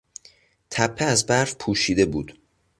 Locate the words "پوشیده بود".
1.55-2.39